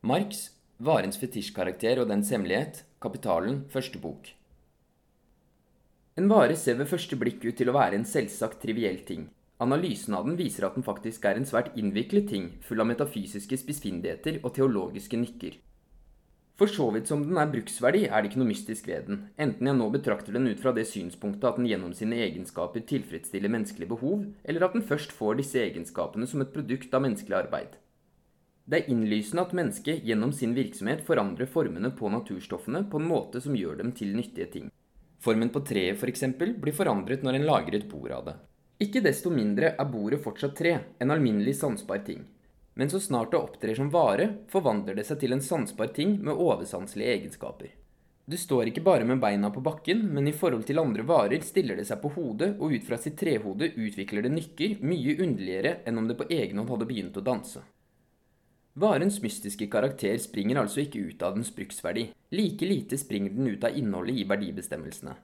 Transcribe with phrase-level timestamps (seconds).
[0.00, 0.46] Marx,
[0.80, 4.30] Varens fetisjkarakter og dens hemmelighet, Kapitalen, første bok.
[6.16, 9.26] En vare ser ved første blikk ut til å være en selvsagt triviell ting.
[9.60, 13.58] Analysen av den viser at den faktisk er en svært innviklet ting, full av metafysiske
[13.60, 15.60] spissfindigheter og teologiske nykker.
[16.56, 19.68] For så vidt som den er bruksverdig, er det ikke noe mystisk ved den, enten
[19.68, 23.92] jeg nå betrakter den ut fra det synspunktet at den gjennom sine egenskaper tilfredsstiller menneskelige
[23.92, 27.76] behov, eller at den først får disse egenskapene som et produkt av menneskelig arbeid.
[28.70, 33.40] Det er innlysende at mennesket gjennom sin virksomhet forandrer formene på naturstoffene på en måte
[33.42, 34.68] som gjør dem til nyttige ting.
[35.18, 36.22] Formen på treet f.eks.
[36.38, 38.36] For blir forandret når en lager et bord av det.
[38.86, 42.22] Ikke desto mindre er bordet fortsatt tre, en alminnelig sansbar ting.
[42.78, 46.38] Men så snart det opptrer som vare, forvandler det seg til en sansbar ting med
[46.38, 47.74] oversanselige egenskaper.
[48.30, 51.74] Du står ikke bare med beina på bakken, men i forhold til andre varer stiller
[51.76, 55.98] det seg på hodet, og ut fra sitt trehode utvikler det nykker mye underligere enn
[55.98, 57.66] om det på egen hånd hadde begynt å danse.
[58.78, 62.04] Varens mystiske karakter springer altså ikke ut av dens bruksverdi.
[62.30, 65.16] Like lite springer den ut av innholdet i verdibestemmelsene.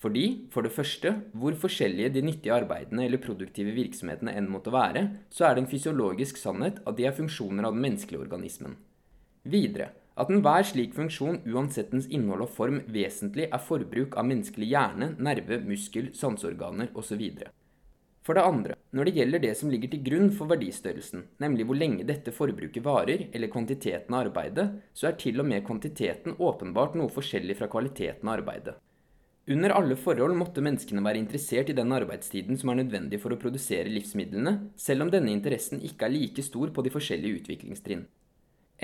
[0.00, 5.04] Fordi, for det første, hvor forskjellige de nyttige arbeidene eller produktive virksomhetene enn måtte være,
[5.32, 8.76] så er det en fysiologisk sannhet at de er funksjoner av den menneskelige organismen.
[9.44, 14.70] Videre, at enhver slik funksjon, uansett dens innhold og form, vesentlig er forbruk av menneskelig
[14.70, 17.24] hjerne, nerve, muskel, sanseorganer osv.
[18.24, 21.76] For det andre, når det gjelder det som ligger til grunn for verdistørrelsen, nemlig hvor
[21.76, 24.64] lenge dette forbruket varer, eller kvantiteten av arbeidet,
[24.96, 28.78] så er til og med kvantiteten åpenbart noe forskjellig fra kvaliteten av arbeidet.
[29.44, 33.40] Under alle forhold måtte menneskene være interessert i den arbeidstiden som er nødvendig for å
[33.42, 38.06] produsere livsmidlene, selv om denne interessen ikke er like stor på de forskjellige utviklingstrinn.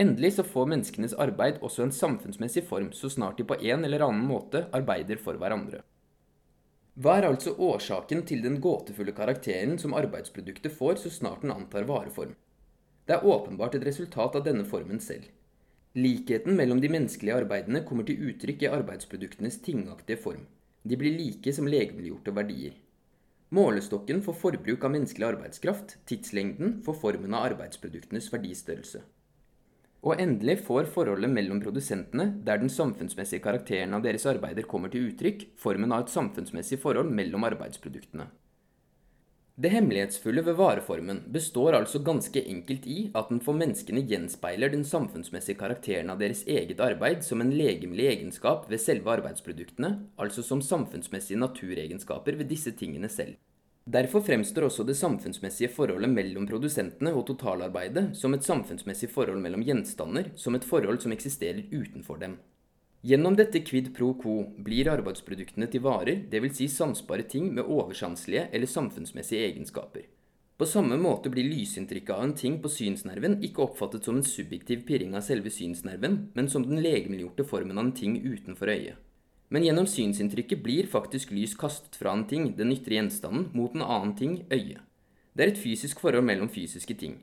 [0.04, 4.04] Endelig så får menneskenes arbeid også en samfunnsmessig form så snart de på en eller
[4.04, 5.80] annen måte arbeider for hverandre.
[6.98, 11.86] Hva er altså årsaken til den gåtefulle karakteren som arbeidsproduktet får så snart den antar
[11.86, 12.34] vareform?
[13.06, 15.28] Det er åpenbart et resultat av denne formen selv.
[15.94, 20.44] Likheten mellom de menneskelige arbeidene kommer til uttrykk i arbeidsproduktenes tingaktige form.
[20.82, 22.76] De blir like som legemliggjorte verdier.
[23.50, 29.02] Målestokken for forbruk av menneskelig arbeidskraft, tidslengden, for formen av arbeidsproduktenes verdistørrelse.
[30.00, 35.10] Og endelig får forholdet mellom produsentene, der den samfunnsmessige karakteren av deres arbeider kommer til
[35.10, 38.30] uttrykk, formen av et samfunnsmessig forhold mellom arbeidsproduktene.
[39.60, 44.86] Det hemmelighetsfulle ved vareformen består altså ganske enkelt i at den for menneskene gjenspeiler den
[44.88, 50.64] samfunnsmessige karakteren av deres eget arbeid som en legemlig egenskap ved selve arbeidsproduktene, altså som
[50.64, 53.36] samfunnsmessige naturegenskaper ved disse tingene selv.
[53.84, 59.64] Derfor fremstår også det samfunnsmessige forholdet mellom produsentene og totalarbeidet som et samfunnsmessig forhold mellom
[59.64, 62.36] gjenstander, som et forhold som eksisterer utenfor dem.
[63.00, 66.56] Gjennom dette quid pro quo blir arbeidsproduktene til varer, dvs.
[66.58, 70.04] Si sansbare ting med oversanselige eller samfunnsmessige egenskaper.
[70.60, 74.84] På samme måte blir lysinntrykket av en ting på synsnerven ikke oppfattet som en subjektiv
[74.84, 78.98] pirring av selve synsnerven, men som den legemliggjorte formen av en ting utenfor øyet.
[79.50, 83.82] Men gjennom synsinntrykket blir faktisk lys kastet fra en ting, den ytre gjenstanden, mot en
[83.82, 84.78] annen ting, øyet.
[85.34, 87.16] Det er et fysisk forhold mellom fysiske ting.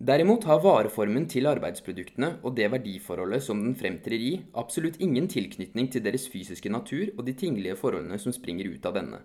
[0.00, 5.90] Derimot har vareformen til arbeidsproduktene og det verdiforholdet som den fremtrer i, absolutt ingen tilknytning
[5.92, 9.20] til deres fysiske natur og de tinglige forholdene som springer ut av denne.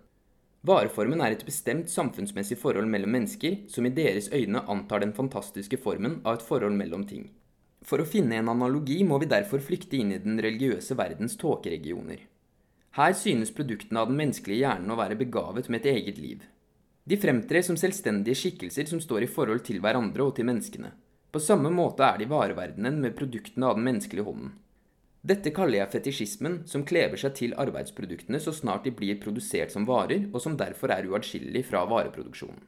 [0.68, 5.80] Vareformen er et bestemt samfunnsmessig forhold mellom mennesker, som i deres øyne antar den fantastiske
[5.80, 7.30] formen av et forhold mellom ting.
[7.86, 12.26] For å finne en analogi må vi derfor flykte inn i den religiøse verdens tåkeregioner.
[12.96, 16.44] Her synes produktene av den menneskelige hjernen å være begavet med et eget liv.
[17.04, 20.94] De fremtrer som selvstendige skikkelser som står i forhold til hverandre og til menneskene.
[21.36, 24.54] På samme måte er de vareverdenen med produktene av den menneskelige hånden.
[25.26, 29.88] Dette kaller jeg fetisjismen, som kleber seg til arbeidsproduktene så snart de blir produsert som
[29.90, 32.64] varer, og som derfor er uatskillelig fra vareproduksjonen.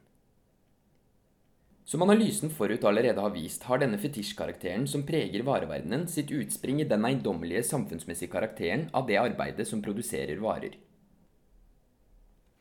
[1.88, 6.84] Som analysen forut allerede har vist, har denne fetisjkarakteren som preger vareverdenen, sitt utspring i
[6.90, 10.76] den eiendommelige samfunnsmessige karakteren av det arbeidet som produserer varer.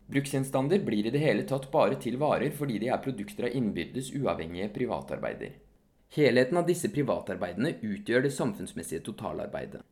[0.07, 4.13] Bruksgjenstander blir i det hele tatt bare til varer fordi de er produkter av innbyrdes
[4.15, 5.57] uavhengige privatarbeider.
[6.15, 9.83] Helheten av disse privatarbeidene utgjør det samfunnsmessige totalarbeidet.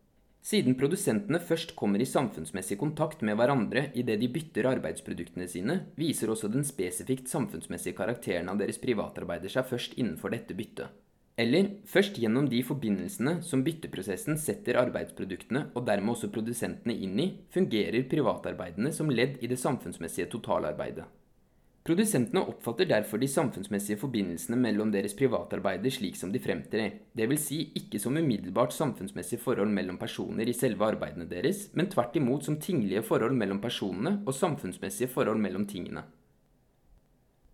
[0.45, 6.29] Siden produsentene først kommer i samfunnsmessig kontakt med hverandre idet de bytter arbeidsproduktene sine, viser
[6.29, 10.93] også den spesifikt samfunnsmessige karakteren av deres privatarbeider seg først innenfor dette byttet.
[11.41, 17.27] Eller først gjennom de forbindelsene som bytteprosessen setter arbeidsproduktene og dermed også produsentene inn i,
[17.51, 21.09] fungerer privatarbeidene som ledd i det samfunnsmessige totalarbeidet.
[21.85, 27.43] Produsentene oppfatter derfor de samfunnsmessige forbindelsene mellom deres privatarbeider slik som de fremtrer, dvs.
[27.43, 32.47] Si ikke som umiddelbart samfunnsmessige forhold mellom personer i selve arbeidene deres, men tvert imot
[32.47, 36.07] som tinglige forhold mellom personene og samfunnsmessige forhold mellom tingene.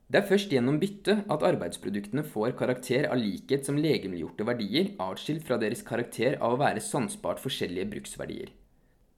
[0.08, 5.44] Det er først gjennom bytte at arbeidsproduktene får karakter av likhet som legemliggjorte verdier, atskilt
[5.44, 8.56] fra deres karakter av å være sansbart forskjellige bruksverdier.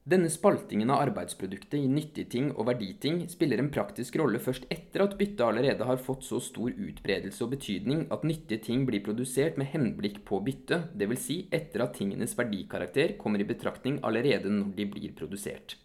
[0.04, 5.14] Denne spaltingen av arbeidsproduktet i nyttigting og verditing spiller en praktisk rolle først etter at
[5.16, 9.70] byttet allerede har fått så stor utbredelse og betydning at nyttige ting blir produsert med
[9.72, 11.22] henblikk på bytte, dvs.
[11.24, 15.78] Si etter at tingenes verdikarakter kommer i betraktning allerede når de blir produsert.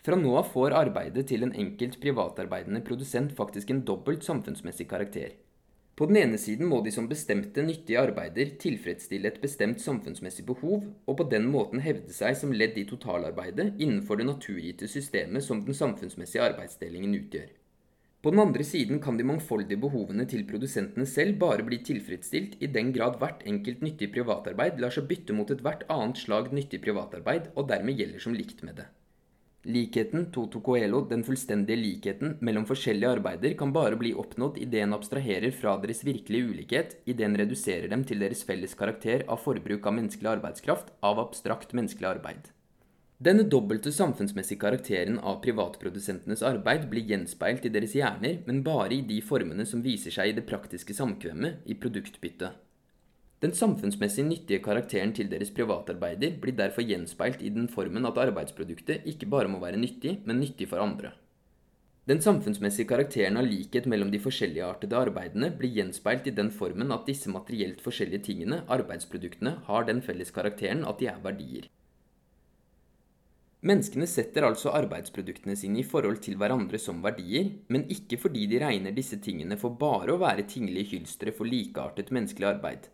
[0.00, 5.36] Fra nå av får arbeidet til en enkelt privatarbeidende produsent faktisk en dobbelt samfunnsmessig karakter.
[5.98, 10.84] På den ene siden må de som bestemte nyttige arbeider tilfredsstille et bestemt samfunnsmessig behov,
[11.10, 15.64] og på den måten hevde seg som ledd i totalarbeidet innenfor det naturgitte systemet som
[15.66, 17.48] den samfunnsmessige arbeidsdelingen utgjør.
[18.22, 22.70] På den andre siden kan de mangfoldige behovene til produsentene selv bare bli tilfredsstilt i
[22.78, 27.50] den grad hvert enkelt nyttig privatarbeid lar seg bytte mot ethvert annet slag nyttig privatarbeid,
[27.58, 28.86] og dermed gjelder som likt med det.
[29.66, 34.94] Likheten, toto Coelho, den fullstendige likheten mellom forskjellige arbeider kan bare bli oppnådd idet en
[34.94, 39.88] abstraherer fra deres virkelige ulikhet, idet en reduserer dem til deres felles karakter av forbruk
[39.90, 42.52] av menneskelig arbeidskraft, av abstrakt menneskelig arbeid.
[43.18, 49.02] Denne dobbelte samfunnsmessige karakteren av privatprodusentenes arbeid blir gjenspeilt i deres hjerner, men bare i
[49.02, 52.54] de formene som viser seg i det praktiske samkvemmet, i produktbyttet.
[53.38, 59.06] Den samfunnsmessig nyttige karakteren til deres privatarbeider blir derfor gjenspeilt i den formen at arbeidsproduktet
[59.06, 61.12] ikke bare må være nyttig, men nyttig for andre.
[62.08, 67.06] Den samfunnsmessige karakteren av likhet mellom de forskjelligartede arbeidene blir gjenspeilt i den formen at
[67.06, 71.68] disse materielt forskjellige tingene, arbeidsproduktene, har den felles karakteren at de er verdier.
[73.68, 78.64] Menneskene setter altså arbeidsproduktene sine i forhold til hverandre som verdier, men ikke fordi de
[78.64, 82.88] regner disse tingene for bare å være tinglige hylstre for likeartet menneskelig arbeid.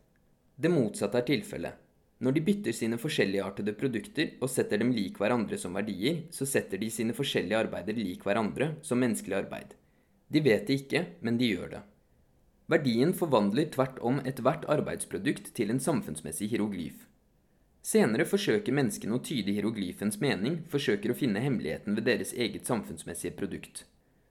[0.56, 1.80] Det motsatte er tilfellet.
[2.22, 6.78] Når de bytter sine forskjelligartede produkter og setter dem lik hverandre som verdier, så setter
[6.78, 9.74] de sine forskjellige arbeider lik hverandre som menneskelig arbeid.
[10.30, 11.82] De vet det ikke, men de gjør det.
[12.70, 17.02] Verdien forvandler tvert om ethvert arbeidsprodukt til en samfunnsmessig hieroglyf.
[17.84, 23.36] Senere forsøker menneskene å tyde hieroglyfens mening, forsøker å finne hemmeligheten ved deres eget samfunnsmessige
[23.36, 23.84] produkt.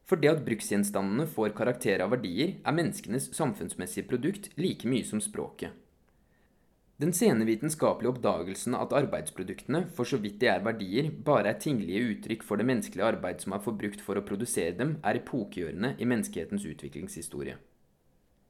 [0.09, 5.21] For det at bruksgjenstandene får karakter av verdier, er menneskenes samfunnsmessige produkt like mye som
[5.21, 5.82] språket.
[7.01, 12.03] Den sene vitenskapelige oppdagelsen at arbeidsproduktene, for så vidt de er verdier, bare er tinglige
[12.11, 16.09] uttrykk for det menneskelige arbeid som er forbrukt for å produsere dem, er epokegjørende i
[16.09, 17.57] menneskehetens utviklingshistorie.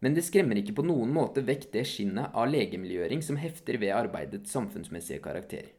[0.03, 3.95] Men det skremmer ikke på noen måte vekk det skinnet av legemiljøring som hefter ved
[3.95, 5.71] arbeidets samfunnsmessige karakter.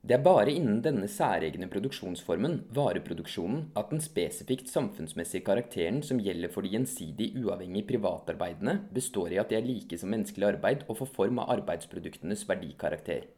[0.00, 6.48] Det er bare innen denne særegne produksjonsformen, vareproduksjonen, at den spesifikt samfunnsmessige karakteren som gjelder
[6.54, 11.02] for de gjensidig uavhengige privatarbeidene, består i at de er like som menneskelig arbeid og
[11.02, 13.28] får form av arbeidsproduktenes verdikarakter.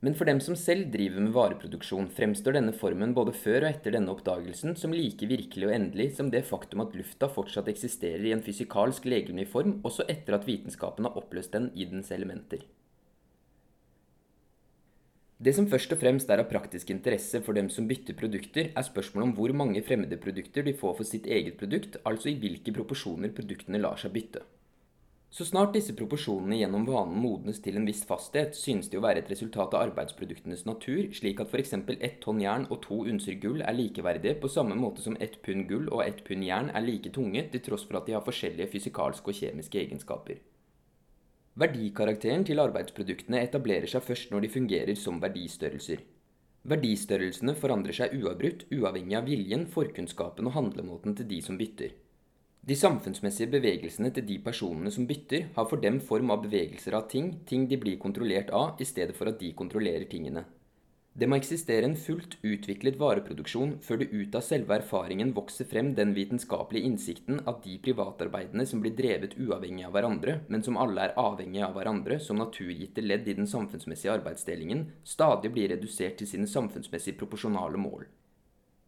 [0.00, 3.94] Men for dem som selv driver med vareproduksjon, fremstår denne formen både før og etter
[3.94, 8.34] denne oppdagelsen som like virkelig og endelig som det faktum at lufta fortsatt eksisterer i
[8.34, 12.64] en fysikalsk legemlig form også etter at vitenskapen har oppløst den i dens elementer.
[15.40, 18.84] Det som først og fremst er av praktisk interesse for dem som bytter produkter, er
[18.84, 22.74] spørsmålet om hvor mange fremmede produkter de får for sitt eget produkt, altså i hvilke
[22.76, 24.42] proporsjoner produktene lar seg bytte.
[25.32, 29.22] Så snart disse proporsjonene gjennom vanen modnes til en viss fasthet, synes det å være
[29.22, 31.72] et resultat av arbeidsproduktenes natur, slik at f.eks.
[31.96, 35.70] ett tonn jern og to unser gull er likeverdige på samme måte som ett pund
[35.70, 38.74] gull og ett pund jern er like tunge, til tross for at de har forskjellige
[38.74, 40.42] fysikalske og kjemiske egenskaper.
[41.58, 46.04] Verdikarakteren til arbeidsproduktene etablerer seg først når de fungerer som verdistørrelser.
[46.70, 51.96] Verdistørrelsene forandrer seg uavbrutt, uavhengig av viljen, forkunnskapen og handlemåten til de som bytter.
[52.60, 57.08] De samfunnsmessige bevegelsene til de personene som bytter, har for dem form av bevegelser av
[57.08, 60.44] ting, ting de blir kontrollert av, i stedet for at de kontrollerer tingene.
[61.12, 65.90] Det må eksistere en fullt utviklet vareproduksjon før det ut av selve erfaringen vokser frem
[65.98, 71.08] den vitenskapelige innsikten at de privatarbeidene som blir drevet uavhengig av hverandre, men som alle
[71.08, 76.30] er avhengige av hverandre som naturgitte ledd i den samfunnsmessige arbeidsdelingen, stadig blir redusert til
[76.30, 78.06] sine samfunnsmessig proporsjonale mål.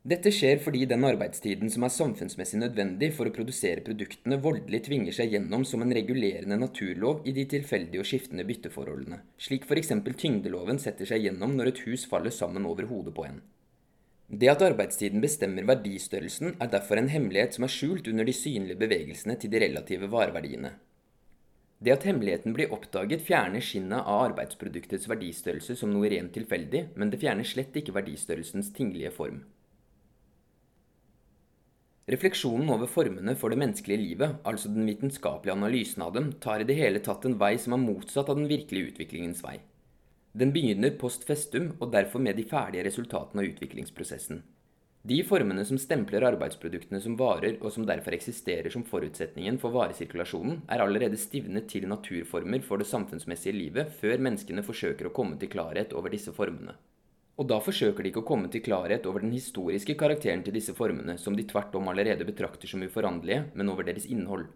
[0.03, 5.15] Dette skjer fordi den arbeidstiden som er samfunnsmessig nødvendig for å produsere produktene, voldelig tvinger
[5.15, 9.93] seg gjennom som en regulerende naturlov i de tilfeldige og skiftende bytteforholdene, slik f.eks.
[10.19, 13.39] tyngdeloven setter seg gjennom når et hus faller sammen over hodet på en.
[14.27, 18.83] Det at arbeidstiden bestemmer verdistørrelsen, er derfor en hemmelighet som er skjult under de synlige
[18.83, 20.75] bevegelsene til de relative vareverdiene.
[21.79, 27.15] Det at hemmeligheten blir oppdaget, fjerner skinnet av arbeidsproduktets verdistørrelse som noe rent tilfeldig, men
[27.15, 29.45] det fjerner slett ikke verdistørrelsens tinglige form.
[32.11, 36.67] Refleksjonen over formene for det menneskelige livet, altså den vitenskapelige analysen av dem, tar i
[36.67, 39.61] det hele tatt en vei som er motsatt av den virkelige utviklingens vei.
[40.35, 44.43] Den begynner post festum, og derfor med de ferdige resultatene av utviklingsprosessen.
[45.07, 50.61] De formene som stempler arbeidsproduktene som varer, og som derfor eksisterer som forutsetningen for varesirkulasjonen,
[50.71, 55.51] er allerede stivnet til naturformer for det samfunnsmessige livet før menneskene forsøker å komme til
[55.55, 56.75] klarhet over disse formene.
[57.43, 60.77] Og da forsøker de ikke å komme til klarhet over den historiske karakteren til disse
[60.79, 64.47] formene, som de tvert om allerede betrakter som uforanderlige, men over deres innhold.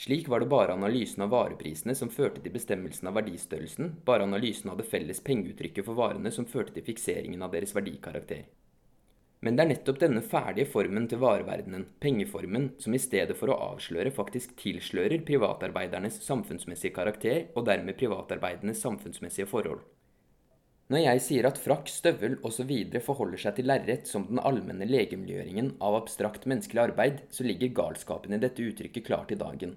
[0.00, 4.72] Slik var det bare analysen av vareprisene som førte til bestemmelsen av verdistørrelsen, bare analysen
[4.72, 8.48] av det felles pengeuttrykket for varene som førte til fikseringen av deres verdikarakter.
[9.44, 13.60] Men det er nettopp denne ferdige formen til vareverdenen, pengeformen, som i stedet for å
[13.74, 19.82] avsløre faktisk tilslører privatarbeidernes samfunnsmessige karakter, og dermed privatarbeidernes samfunnsmessige forhold.
[20.90, 22.72] Når jeg sier at frakk, støvel osv.
[23.04, 28.34] forholder seg til lerret som den allmenne legemliggjøringen av abstrakt menneskelig arbeid, så ligger galskapen
[28.34, 29.76] i dette uttrykket klart i dagen.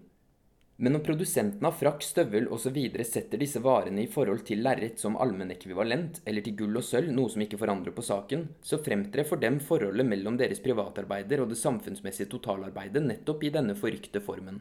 [0.75, 2.77] Men når produsenten av frakk, støvel osv.
[3.07, 7.31] setter disse varene i forhold til lerret som allmennekvivalent, eller til gull og sølv, noe
[7.31, 11.61] som ikke forandrer på saken, så fremtrer for dem forholdet mellom deres privatarbeider og det
[11.61, 14.59] samfunnsmessige totalarbeidet nettopp i denne forrykte formen.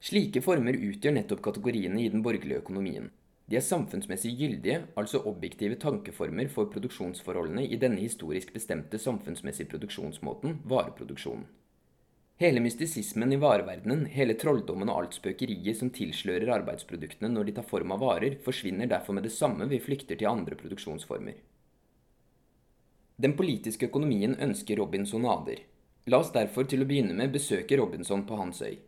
[0.00, 3.10] Slike former utgjør nettopp kategoriene i den borgerlige økonomien.
[3.50, 10.60] De er samfunnsmessig gyldige, altså objektive tankeformer for produksjonsforholdene i denne historisk bestemte samfunnsmessige produksjonsmåten,
[10.70, 11.48] vareproduksjonen.
[12.40, 17.66] Hele mystisismen i vareverdenen, hele trolldommen og alt spøkeriet som tilslører arbeidsproduktene når de tar
[17.68, 21.42] form av varer, forsvinner derfor med det samme vi flykter til andre produksjonsformer.
[23.20, 25.58] Den politiske økonomien ønsker robinsonader.
[26.08, 28.78] La oss derfor til å begynne med besøke Robinson på hans øy.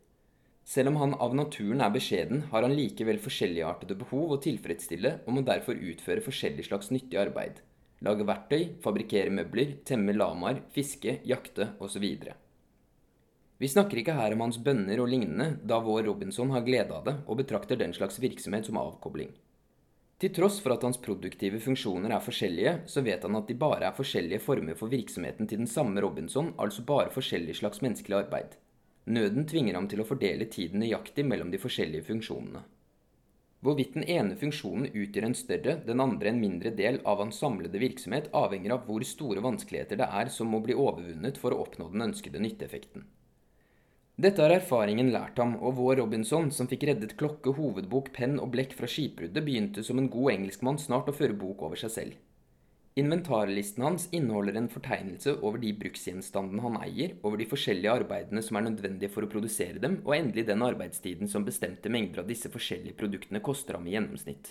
[0.64, 5.36] Selv om han av naturen er beskjeden, har han likevel forskjelligartede behov å tilfredsstille og
[5.36, 7.58] må derfor utføre forskjellig slags nyttig arbeid.
[8.02, 12.06] Lage verktøy, fabrikkere møbler, temme lamaer, fiske, jakte osv.
[13.62, 17.06] Vi snakker ikke her om hans bønner og lignende, da vår Robinson har glede av
[17.06, 19.30] det og betrakter den slags virksomhet som avkobling.
[20.22, 23.88] Til tross for at hans produktive funksjoner er forskjellige, så vet han at de bare
[23.88, 28.54] er forskjellige former for virksomheten til den samme Robinson, altså bare forskjellig slags menneskelig arbeid.
[29.04, 32.62] Nøden tvinger ham til å fordele tiden nøyaktig mellom de forskjellige funksjonene.
[33.62, 37.78] Hvorvidt den ene funksjonen utgjør en større, den andre en mindre del av hans samlede
[37.78, 41.90] virksomhet, avhenger av hvor store vanskeligheter det er som må bli overvunnet for å oppnå
[41.92, 43.06] den ønskede nytteeffekten.
[44.22, 48.50] Dette har erfaringen lært ham, og vår Robinson, som fikk reddet klokke, hovedbok, penn og
[48.54, 52.18] blekk fra skipbruddet, begynte som en god engelskmann snart å føre bok over seg selv.
[52.94, 58.58] Inventarlisten hans inneholder en fortegnelse over de bruksgjenstandene han eier, over de forskjellige arbeidene som
[58.58, 62.50] er nødvendige for å produsere dem, og endelig den arbeidstiden som bestemte mengder av disse
[62.52, 64.50] forskjellige produktene koster ham i gjennomsnitt.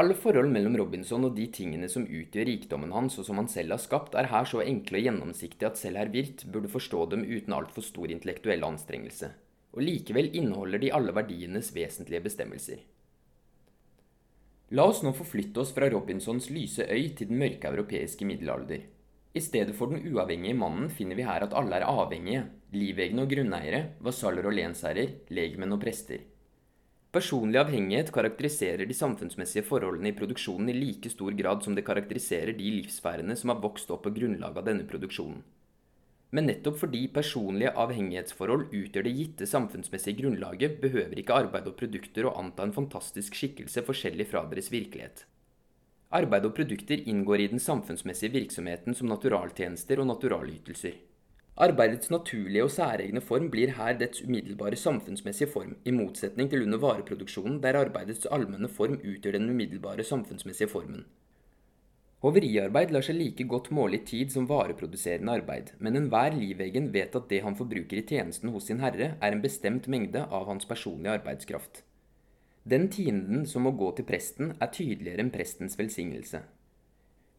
[0.00, 3.76] Alle forhold mellom Robinson og de tingene som utgjør rikdommen hans, og som han selv
[3.76, 7.26] har skapt, er her så enkle og gjennomsiktige at selv herr Wirth burde forstå dem
[7.28, 9.28] uten altfor stor intellektuell anstrengelse.
[9.76, 12.80] Og likevel inneholder de alle verdienes vesentlige bestemmelser.
[14.72, 18.86] La oss nå forflytte oss fra Robinsons lyse øy til den mørke europeiske middelalder.
[19.36, 23.28] I stedet for den uavhengige mannen finner vi her at alle er avhengige, livegne og
[23.34, 26.24] grunneiere, vasaller og lensherrer, legmenn og prester.
[27.12, 32.56] Personlig avhengighet karakteriserer de samfunnsmessige forholdene i produksjonen i like stor grad som det karakteriserer
[32.56, 35.42] de livsfærene som har vokst opp på grunnlag av denne produksjonen.
[36.32, 42.28] Men nettopp fordi personlige avhengighetsforhold utgjør det gitte samfunnsmessige grunnlaget, behøver ikke arbeid og produkter
[42.28, 45.26] å anta en fantastisk skikkelse forskjellig fra deres virkelighet.
[46.12, 50.96] Arbeid og produkter inngår i den samfunnsmessige virksomheten som naturaltjenester og naturalytelser.
[51.60, 56.80] Arbeidets naturlige og særegne form blir her dets umiddelbare samfunnsmessige form, i motsetning til under
[56.80, 61.04] vareproduksjonen, der arbeidets allmenne form utgjør den umiddelbare samfunnsmessige formen.
[62.22, 67.16] Hoveriarbeid lar seg like godt måle i tid som vareproduserende arbeid, men enhver livegen vet
[67.18, 70.68] at det han forbruker i tjenesten hos sin herre, er en bestemt mengde av hans
[70.70, 71.82] personlige arbeidskraft.
[72.62, 76.44] Den tienden som må gå til presten, er tydeligere enn prestens velsignelse.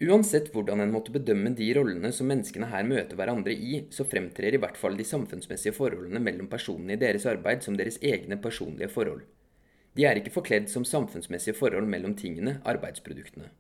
[0.04, 4.58] Uansett hvordan en måtte bedømme de rollene som menneskene her møter hverandre i, så fremtrer
[4.58, 8.92] i hvert fall de samfunnsmessige forholdene mellom personene i deres arbeid som deres egne personlige
[8.92, 9.24] forhold.
[9.96, 13.54] De er ikke forkledd som samfunnsmessige forhold mellom tingene, arbeidsproduktene.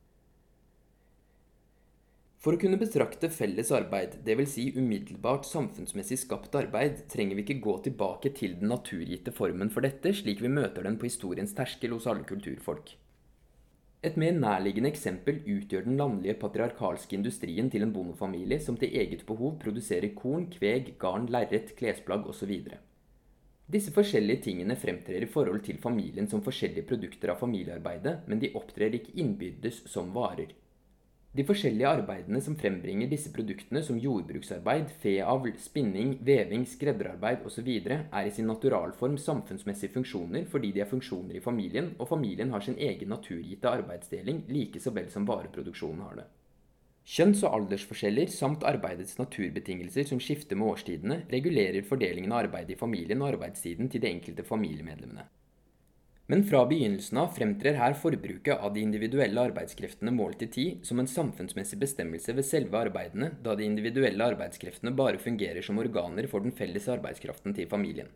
[2.44, 4.50] For å kunne betrakte felles arbeid, dvs.
[4.52, 9.86] Si umiddelbart samfunnsmessig skapt arbeid, trenger vi ikke gå tilbake til den naturgitte formen for
[9.86, 12.98] dette, slik vi møter den på historiens terskel hos alle kulturfolk.
[14.04, 19.24] Et mer nærliggende eksempel utgjør den landlige patriarkalske industrien til en bondefamilie som til eget
[19.30, 22.52] behov produserer korn, kveg, garn, lerret, klesplagg osv.
[23.72, 28.52] Disse forskjellige tingene fremtrer i forhold til familien som forskjellige produkter av familiearbeidet, men de
[28.60, 30.52] opptrer ikke innbyrdes som varer.
[31.34, 38.28] De forskjellige arbeidene som frembringer disse produktene, som jordbruksarbeid, feavl, spinning, veving, skredderarbeid osv., er
[38.28, 42.78] i sin naturalform samfunnsmessige funksjoner fordi de er funksjoner i familien, og familien har sin
[42.78, 46.30] egen naturgitte arbeidsdeling like så vel som vareproduksjonen har det.
[47.04, 52.80] Kjønns- og aldersforskjeller samt arbeidets naturbetingelser som skifter med årstidene, regulerer fordelingen av arbeidet i
[52.80, 55.26] familien og arbeidstiden til de enkelte familiemedlemmene.
[56.32, 61.02] Men fra begynnelsen av fremtrer her forbruket av de individuelle arbeidskreftene målt i tid som
[61.02, 66.46] en samfunnsmessig bestemmelse ved selve arbeidene, da de individuelle arbeidskreftene bare fungerer som organer for
[66.46, 68.08] den felles arbeidskraften til familien.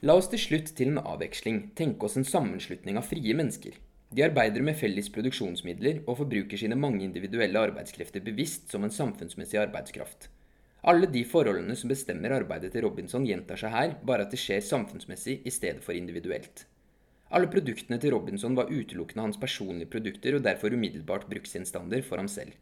[0.00, 3.76] La oss til slutt til en avveksling tenke oss en sammenslutning av frie mennesker.
[4.14, 9.60] De arbeider med felles produksjonsmidler og forbruker sine mange individuelle arbeidskrefter bevisst som en samfunnsmessig
[9.60, 10.30] arbeidskraft.
[10.86, 14.62] Alle de forholdene som bestemmer arbeidet til Robinson, gjentar seg her, bare at det skjer
[14.62, 16.66] samfunnsmessig i stedet for individuelt.
[17.34, 22.30] Alle produktene til Robinson var utelukkende hans personlige produkter og derfor umiddelbart bruksgjenstander for ham
[22.30, 22.54] selv.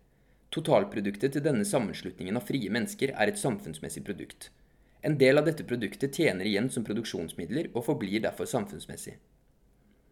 [0.51, 4.51] Totalproduktet til denne sammenslutningen av frie mennesker er et samfunnsmessig produkt.
[5.07, 9.19] En del av dette produktet tjener igjen som produksjonsmidler og forblir derfor samfunnsmessig.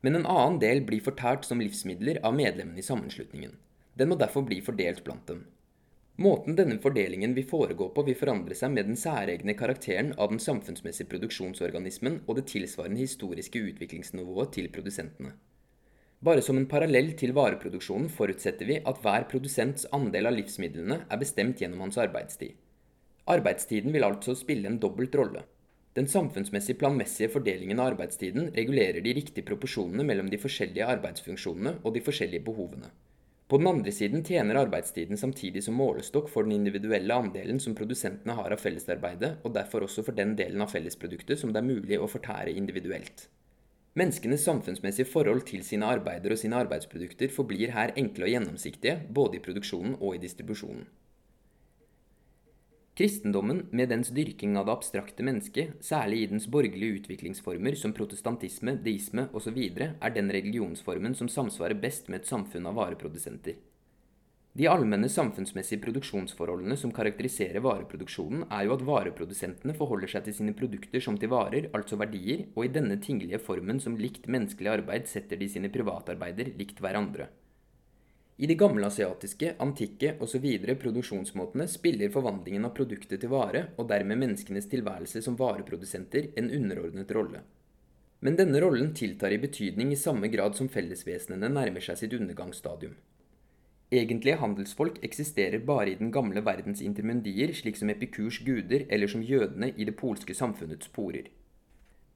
[0.05, 3.57] Men en annen del blir fortært som livsmidler av medlemmene i sammenslutningen.
[3.97, 5.47] Den må derfor bli fordelt blant dem.
[6.17, 10.39] Måten denne fordelingen vil foregå på, vil forandre seg med den særegne karakteren av den
[10.39, 15.33] samfunnsmessige produksjonsorganismen og det tilsvarende historiske utviklingsnivået til produsentene.
[16.25, 21.21] Bare som en parallell til vareproduksjonen forutsetter vi at hver produsents andel av livsmidlene er
[21.21, 22.55] bestemt gjennom hans arbeidstid.
[23.35, 25.43] Arbeidstiden vil altså spille en dobbelt rolle.
[25.99, 31.95] Den samfunnsmessig planmessige fordelingen av arbeidstiden regulerer de riktige proporsjonene mellom de forskjellige arbeidsfunksjonene og
[31.95, 32.95] de forskjellige behovene.
[33.55, 38.35] På den andre siden tjener arbeidstiden samtidig som målestokk for den individuelle andelen som produsentene
[38.35, 42.01] har av fellesarbeidet, og derfor også for den delen av fellesproduktet som det er mulig
[42.03, 43.29] å fortære individuelt.
[43.95, 49.39] Menneskenes samfunnsmessige forhold til sine arbeider og sine arbeidsprodukter forblir her enkle og gjennomsiktige, både
[49.39, 50.89] i produksjonen og i distribusjonen.
[52.95, 58.77] Kristendommen, med dens dyrking av det abstrakte mennesket, særlig i dens borgerlige utviklingsformer som protestantisme,
[58.85, 63.59] deisme osv., er den religionsformen som samsvarer best med et samfunn av vareprodusenter.
[64.55, 70.55] De allmenne samfunnsmessige produksjonsforholdene som karakteriserer vareproduksjonen, er jo at vareprodusentene forholder seg til sine
[70.55, 75.11] produkter som til varer, altså verdier, og i denne tingelige formen som likt menneskelig arbeid
[75.11, 77.27] setter de sine privatarbeider likt hverandre.
[78.37, 80.47] I de gamle asiatiske, antikke osv.
[80.83, 87.15] produksjonsmåtene spiller forvandlingen av produktet til vare, og dermed menneskenes tilværelse som vareprodusenter, en underordnet
[87.15, 87.45] rolle.
[88.25, 92.97] Men denne rollen tiltar i betydning i samme grad som fellesvesenene nærmer seg sitt undergangsstadium.
[93.95, 99.23] Egentlige handelsfolk eksisterer bare i den gamle verdens intermundier, slik som Epikurs guder eller som
[99.23, 101.29] jødene i det polske samfunnets porer.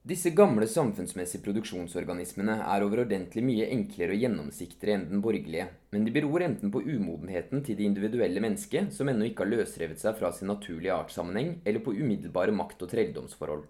[0.09, 6.14] Disse gamle samfunnsmessige produksjonsorganismene er overordentlig mye enklere og gjennomsiktigere enn den borgerlige, men de
[6.14, 10.31] beror enten på umodenheten til det individuelle mennesket, som ennå ikke har løsrevet seg fra
[10.33, 13.66] sin naturlige artssammenheng, eller på umiddelbare makt- og trelldomsforhold.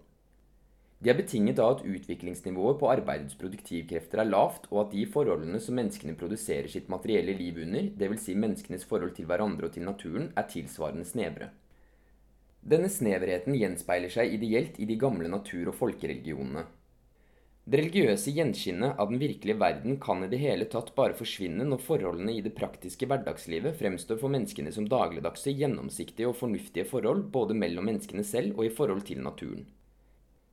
[1.03, 5.59] De er betinget av at utviklingsnivået på arbeidets produktivkrefter er lavt, og at de forholdene
[5.59, 8.29] som menneskene produserer sitt materielle liv under, dvs.
[8.29, 11.51] Si menneskenes forhold til hverandre og til naturen, er tilsvarende snevre.
[12.61, 16.65] Denne sneverheten gjenspeiler seg ideelt i de gamle natur- og folkereligionene.
[17.69, 21.83] Det religiøse gjenskinnet av den virkelige verden kan i det hele tatt bare forsvinne når
[21.85, 27.53] forholdene i det praktiske hverdagslivet fremstår for menneskene som dagligdagse, gjennomsiktige og fornuftige forhold både
[27.53, 29.67] mellom menneskene selv og i forhold til naturen.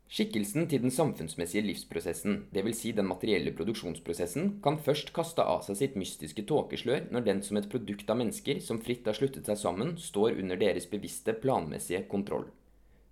[0.07, 2.79] Skikkelsen til den samfunnsmessige livsprosessen, dvs.
[2.79, 7.59] Si den materielle produksjonsprosessen, kan først kaste av seg sitt mystiske tåkeslør når den som
[7.59, 12.05] et produkt av mennesker som fritt har sluttet seg sammen, står under deres bevisste, planmessige
[12.13, 12.47] kontroll.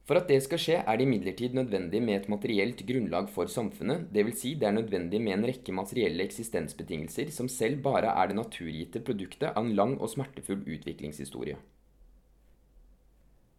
[0.07, 4.11] For at det skal skje, er det imidlertid nødvendig med et materielt grunnlag for samfunnet,
[4.15, 4.41] dvs.
[4.45, 9.03] Si det er nødvendig med en rekke materielle eksistensbetingelser som selv bare er det naturgitte
[9.03, 11.57] produktet av en lang og smertefull utviklingshistorie.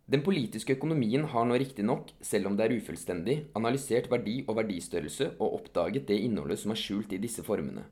[0.05, 5.31] Den politiske økonomien har nå riktignok, selv om det er ufullstendig, analysert verdi og verdistørrelse
[5.39, 7.87] og oppdaget det innholdet som er skjult i disse formene.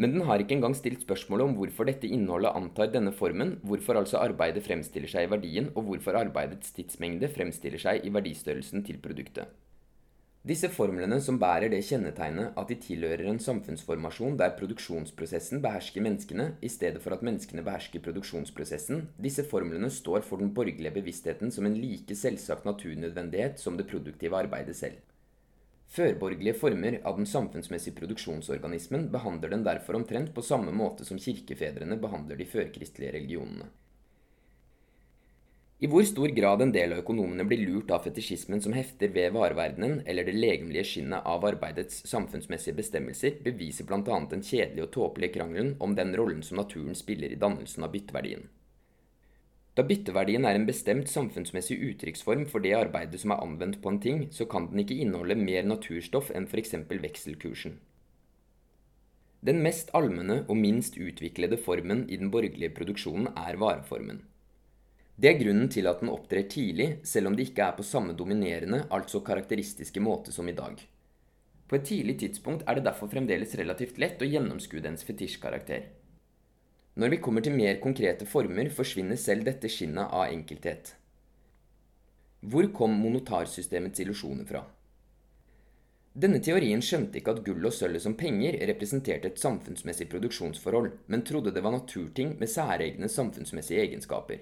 [0.00, 3.98] Men den har ikke engang stilt spørsmålet om hvorfor dette innholdet antar denne formen, hvorfor
[3.98, 9.02] altså arbeidet fremstiller seg i verdien, og hvorfor arbeidets tidsmengde fremstiller seg i verdistørrelsen til
[9.02, 9.50] produktet.
[10.40, 16.46] Disse formlene som bærer det kjennetegnet at de tilhører en samfunnsformasjon der produksjonsprosessen behersker menneskene,
[16.64, 21.68] i stedet for at menneskene behersker produksjonsprosessen, disse formlene står for den borgerlige bevisstheten som
[21.68, 24.96] en like selvsagt naturnødvendighet som det produktive arbeidet selv.
[25.92, 32.00] Førborgerlige former av den samfunnsmessige produksjonsorganismen behandler den derfor omtrent på samme måte som kirkefedrene
[32.00, 33.68] behandler de førkristelige religionene.
[35.80, 39.32] I hvor stor grad en del av økonomene blir lurt av fetisjismen som hefter ved
[39.32, 44.18] vareverdenen, eller det legemlige skinnet av arbeidets samfunnsmessige bestemmelser, beviser bl.a.
[44.28, 48.44] den kjedelige og tåpelige krangelen om den rollen som naturen spiller i dannelsen av bytteverdien.
[49.72, 54.00] Da bytteverdien er en bestemt samfunnsmessig uttrykksform for det arbeidet som er anvendt på en
[54.04, 56.76] ting, så kan den ikke inneholde mer naturstoff enn f.eks.
[56.90, 57.78] vekselkursen.
[59.40, 64.20] Den mest allmenne og minst utviklede formen i den borgerlige produksjonen er vareformen.
[65.20, 68.14] Det er grunnen til at den opptrer tidlig, selv om det ikke er på samme
[68.16, 70.80] dominerende, altså karakteristiske måte som i dag.
[71.68, 75.84] På et tidlig tidspunkt er det derfor fremdeles relativt lett å gjennomskue dens fetisjkarakter.
[76.96, 80.94] Når vi kommer til mer konkrete former, forsvinner selv dette skinnet av enkelthet.
[82.40, 84.62] Hvor kom monotarsystemets illusjoner fra?
[86.16, 91.26] Denne teorien skjønte ikke at gull og sølvet som penger representerte et samfunnsmessig produksjonsforhold, men
[91.28, 94.40] trodde det var naturting med særegne samfunnsmessige egenskaper.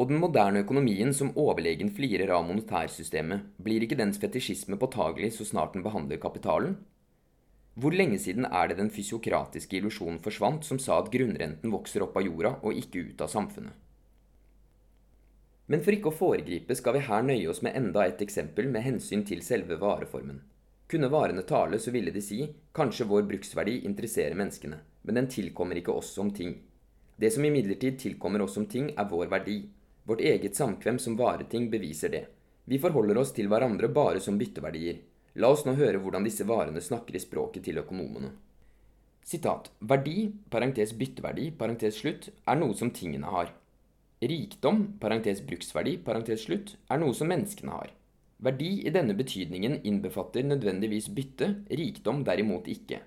[0.00, 5.44] Og den moderne økonomien som overlegen flirer av monetærsystemet, blir ikke dens fetisjisme påtagelig så
[5.44, 6.78] snart den behandler kapitalen?
[7.74, 12.16] Hvor lenge siden er det den fysiokratiske illusjonen forsvant som sa at grunnrenten vokser opp
[12.20, 13.76] av jorda og ikke ut av samfunnet?
[15.72, 18.84] Men for ikke å foregripe skal vi her nøye oss med enda et eksempel med
[18.84, 20.42] hensyn til selve vareformen.
[20.90, 22.42] Kunne varene tale, så ville de si
[22.76, 26.58] kanskje vår bruksverdi interesserer menneskene, men den tilkommer ikke oss som ting.
[27.16, 29.62] Det som imidlertid tilkommer oss som ting, er vår verdi.
[30.04, 32.26] Vårt eget samkvem som vareting beviser det.
[32.64, 34.98] Vi forholder oss til hverandre bare som bytteverdier.
[35.38, 38.32] La oss nå høre hvordan disse varene snakker i språket til økonomene.
[39.24, 39.70] Sitat.
[39.78, 43.52] Verdi, parentes bytteverdi, parentes slutt, er noe som tingene har.
[44.22, 47.94] Rikdom, parentes bruksverdi, parentes slutt, er noe som menneskene har.
[48.42, 52.98] Verdi i denne betydningen innbefatter nødvendigvis bytte, rikdom derimot ikke.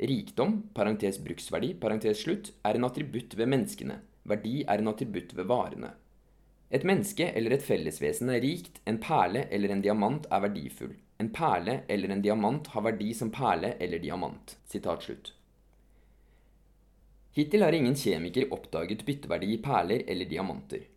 [0.00, 3.98] Rikdom, parentes bruksverdi, parentes slutt, er en attributt ved menneskene.
[4.28, 5.94] Verdi er en attributt ved varene.
[6.72, 10.94] Et menneske eller et fellesvesen er rikt, en perle eller en diamant er verdifull.
[11.20, 14.56] En perle eller en diamant har verdi som perle eller diamant.
[14.64, 15.34] Sitat slutt.
[17.36, 20.88] Hittil har ingen kjemiker oppdaget bytteverdi i perler eller diamanter.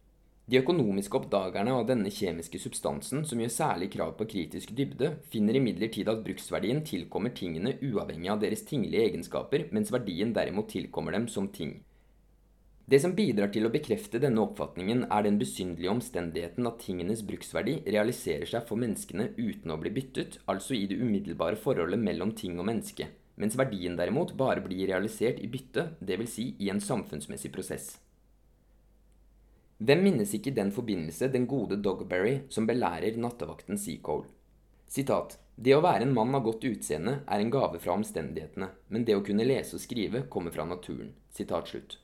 [0.45, 5.57] De økonomiske oppdagerne av denne kjemiske substansen, som gjør særlig krav på kritisk dybde, finner
[5.57, 11.27] imidlertid at bruksverdien tilkommer tingene uavhengig av deres tinglige egenskaper, mens verdien derimot tilkommer dem
[11.31, 11.79] som ting.
[12.85, 17.79] Det som bidrar til å bekrefte denne oppfatningen, er den besynderlige omstendigheten at tingenes bruksverdi
[17.89, 22.59] realiserer seg for menneskene uten å bli byttet, altså i det umiddelbare forholdet mellom ting
[22.61, 23.09] og menneske,
[23.41, 26.35] mens verdien derimot bare blir realisert i bytte, dvs.
[26.35, 27.95] Si i en samfunnsmessig prosess.
[29.81, 34.29] Hvem minnes ikke i den forbindelse den gode Dogberry som belærer nattevakten Seacole?
[34.87, 35.39] Sitat.
[35.57, 39.17] Det å være en mann av godt utseende er en gave fra omstendighetene, men det
[39.17, 41.15] å kunne lese og skrive kommer fra naturen.
[41.33, 41.99] Sitat slutt.